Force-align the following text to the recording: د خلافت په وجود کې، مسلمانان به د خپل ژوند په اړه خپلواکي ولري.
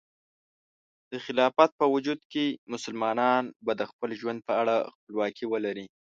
د 1.11 1.13
خلافت 1.25 1.71
په 1.79 1.85
وجود 1.93 2.19
کې، 2.31 2.45
مسلمانان 2.73 3.43
به 3.65 3.73
د 3.79 3.81
خپل 3.91 4.09
ژوند 4.19 4.39
په 4.47 4.53
اړه 4.61 4.75
خپلواکي 4.95 5.45
ولري. 5.49 5.85